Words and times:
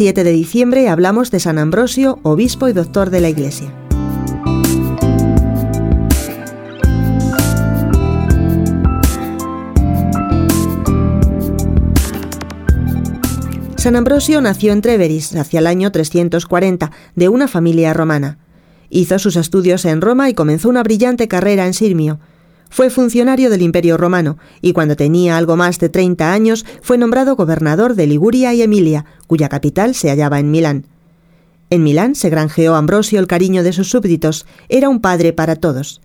7 0.00 0.24
de 0.24 0.32
diciembre 0.32 0.88
hablamos 0.88 1.30
de 1.30 1.40
San 1.40 1.58
Ambrosio, 1.58 2.20
obispo 2.22 2.68
y 2.68 2.72
doctor 2.72 3.10
de 3.10 3.20
la 3.20 3.28
Iglesia. 3.28 3.70
San 13.76 13.94
Ambrosio 13.94 14.40
nació 14.40 14.72
en 14.72 14.80
Treveris 14.80 15.36
hacia 15.36 15.60
el 15.60 15.66
año 15.66 15.92
340 15.92 16.90
de 17.14 17.28
una 17.28 17.46
familia 17.46 17.92
romana. 17.92 18.38
Hizo 18.88 19.18
sus 19.18 19.36
estudios 19.36 19.84
en 19.84 20.00
Roma 20.00 20.30
y 20.30 20.34
comenzó 20.34 20.70
una 20.70 20.82
brillante 20.82 21.28
carrera 21.28 21.66
en 21.66 21.74
Sirmio. 21.74 22.20
Fue 22.70 22.88
funcionario 22.88 23.50
del 23.50 23.62
Imperio 23.62 23.96
Romano 23.96 24.38
y 24.62 24.72
cuando 24.72 24.96
tenía 24.96 25.36
algo 25.36 25.56
más 25.56 25.80
de 25.80 25.88
30 25.88 26.32
años 26.32 26.64
fue 26.80 26.96
nombrado 26.96 27.34
gobernador 27.34 27.96
de 27.96 28.06
Liguria 28.06 28.54
y 28.54 28.62
Emilia, 28.62 29.04
cuya 29.26 29.48
capital 29.48 29.94
se 29.96 30.08
hallaba 30.08 30.38
en 30.38 30.52
Milán. 30.52 30.86
En 31.68 31.82
Milán 31.82 32.14
se 32.14 32.30
granjeó 32.30 32.76
Ambrosio 32.76 33.18
el 33.18 33.26
cariño 33.26 33.64
de 33.64 33.72
sus 33.72 33.90
súbditos, 33.90 34.46
era 34.68 34.88
un 34.88 35.00
padre 35.00 35.32
para 35.32 35.56
todos. 35.56 36.00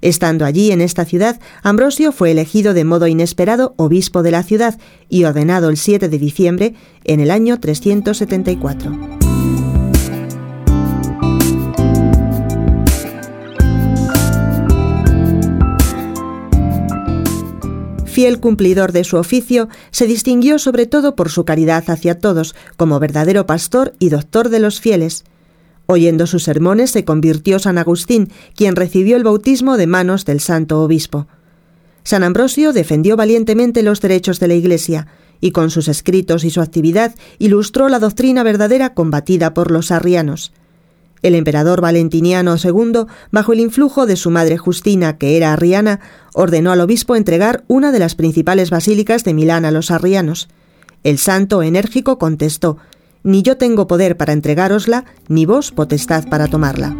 Estando 0.00 0.44
allí 0.44 0.70
en 0.72 0.80
esta 0.80 1.04
ciudad, 1.04 1.40
Ambrosio 1.62 2.12
fue 2.12 2.32
elegido 2.32 2.74
de 2.74 2.84
modo 2.84 3.06
inesperado 3.06 3.74
obispo 3.76 4.22
de 4.22 4.32
la 4.32 4.42
ciudad 4.42 4.78
y 5.08 5.24
ordenado 5.24 5.70
el 5.70 5.76
7 5.76 6.08
de 6.08 6.18
diciembre 6.18 6.74
en 7.04 7.20
el 7.20 7.30
año 7.30 7.58
374. 7.58 9.17
Fiel 18.18 18.40
cumplidor 18.40 18.90
de 18.90 19.04
su 19.04 19.16
oficio, 19.16 19.68
se 19.92 20.08
distinguió 20.08 20.58
sobre 20.58 20.86
todo 20.86 21.14
por 21.14 21.30
su 21.30 21.44
caridad 21.44 21.84
hacia 21.86 22.18
todos, 22.18 22.56
como 22.76 22.98
verdadero 22.98 23.46
pastor 23.46 23.94
y 24.00 24.08
doctor 24.08 24.48
de 24.48 24.58
los 24.58 24.80
fieles. 24.80 25.22
Oyendo 25.86 26.26
sus 26.26 26.42
sermones 26.42 26.90
se 26.90 27.04
convirtió 27.04 27.60
San 27.60 27.78
Agustín, 27.78 28.32
quien 28.56 28.74
recibió 28.74 29.16
el 29.16 29.22
bautismo 29.22 29.76
de 29.76 29.86
manos 29.86 30.24
del 30.24 30.40
santo 30.40 30.82
obispo. 30.82 31.28
San 32.02 32.24
Ambrosio 32.24 32.72
defendió 32.72 33.16
valientemente 33.16 33.84
los 33.84 34.00
derechos 34.00 34.40
de 34.40 34.48
la 34.48 34.54
Iglesia, 34.54 35.06
y 35.40 35.52
con 35.52 35.70
sus 35.70 35.86
escritos 35.86 36.42
y 36.42 36.50
su 36.50 36.60
actividad 36.60 37.14
ilustró 37.38 37.88
la 37.88 38.00
doctrina 38.00 38.42
verdadera 38.42 38.94
combatida 38.94 39.54
por 39.54 39.70
los 39.70 39.92
arrianos. 39.92 40.50
El 41.22 41.34
emperador 41.34 41.80
Valentiniano 41.80 42.56
II, 42.62 43.06
bajo 43.30 43.52
el 43.52 43.60
influjo 43.60 44.06
de 44.06 44.16
su 44.16 44.30
madre 44.30 44.56
Justina, 44.56 45.18
que 45.18 45.36
era 45.36 45.52
arriana, 45.52 46.00
ordenó 46.34 46.72
al 46.72 46.80
obispo 46.80 47.16
entregar 47.16 47.64
una 47.68 47.92
de 47.92 47.98
las 47.98 48.14
principales 48.14 48.70
basílicas 48.70 49.24
de 49.24 49.34
Milán 49.34 49.64
a 49.64 49.70
los 49.70 49.90
arrianos. 49.90 50.48
El 51.04 51.18
santo 51.18 51.62
enérgico 51.62 52.18
contestó 52.18 52.78
ni 53.22 53.42
yo 53.42 53.56
tengo 53.56 53.86
poder 53.86 54.16
para 54.16 54.32
entregárosla, 54.32 55.04
ni 55.28 55.44
vos 55.44 55.72
potestad 55.72 56.28
para 56.28 56.46
tomarla. 56.46 56.96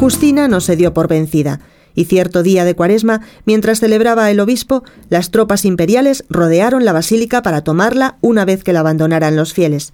Justina 0.00 0.48
no 0.48 0.60
se 0.60 0.76
dio 0.76 0.94
por 0.94 1.08
vencida, 1.08 1.60
y 1.98 2.04
cierto 2.04 2.44
día 2.44 2.64
de 2.64 2.76
cuaresma, 2.76 3.22
mientras 3.44 3.80
celebraba 3.80 4.30
el 4.30 4.38
obispo, 4.38 4.84
las 5.08 5.32
tropas 5.32 5.64
imperiales 5.64 6.24
rodearon 6.30 6.84
la 6.84 6.92
basílica 6.92 7.42
para 7.42 7.62
tomarla 7.64 8.18
una 8.20 8.44
vez 8.44 8.62
que 8.62 8.72
la 8.72 8.80
abandonaran 8.80 9.34
los 9.34 9.52
fieles. 9.52 9.92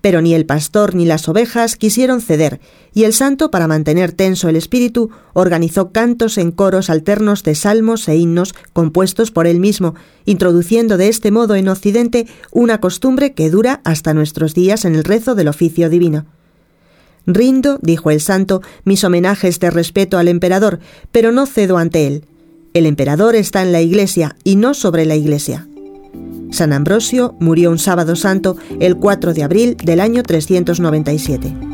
Pero 0.00 0.20
ni 0.20 0.34
el 0.34 0.46
pastor 0.46 0.96
ni 0.96 1.06
las 1.06 1.28
ovejas 1.28 1.76
quisieron 1.76 2.20
ceder, 2.20 2.58
y 2.92 3.04
el 3.04 3.12
santo, 3.12 3.52
para 3.52 3.68
mantener 3.68 4.10
tenso 4.10 4.48
el 4.48 4.56
espíritu, 4.56 5.10
organizó 5.32 5.92
cantos 5.92 6.38
en 6.38 6.50
coros 6.50 6.90
alternos 6.90 7.44
de 7.44 7.54
salmos 7.54 8.08
e 8.08 8.16
himnos 8.16 8.52
compuestos 8.72 9.30
por 9.30 9.46
él 9.46 9.60
mismo, 9.60 9.94
introduciendo 10.24 10.96
de 10.96 11.06
este 11.06 11.30
modo 11.30 11.54
en 11.54 11.68
Occidente 11.68 12.26
una 12.50 12.80
costumbre 12.80 13.32
que 13.32 13.48
dura 13.48 13.80
hasta 13.84 14.12
nuestros 14.12 14.54
días 14.54 14.84
en 14.84 14.96
el 14.96 15.04
rezo 15.04 15.36
del 15.36 15.46
oficio 15.46 15.88
divino. 15.88 16.26
Rindo, 17.28 17.78
dijo 17.82 18.10
el 18.10 18.22
santo, 18.22 18.62
mis 18.84 19.04
homenajes 19.04 19.60
de 19.60 19.70
respeto 19.70 20.16
al 20.16 20.28
emperador, 20.28 20.80
pero 21.12 21.30
no 21.30 21.44
cedo 21.44 21.76
ante 21.76 22.06
él. 22.06 22.24
El 22.72 22.86
emperador 22.86 23.36
está 23.36 23.62
en 23.62 23.70
la 23.70 23.82
iglesia 23.82 24.34
y 24.44 24.56
no 24.56 24.72
sobre 24.72 25.04
la 25.04 25.14
iglesia. 25.14 25.68
San 26.50 26.72
Ambrosio 26.72 27.36
murió 27.38 27.70
un 27.70 27.78
sábado 27.78 28.16
santo 28.16 28.56
el 28.80 28.96
4 28.96 29.34
de 29.34 29.42
abril 29.42 29.76
del 29.76 30.00
año 30.00 30.22
397. 30.22 31.67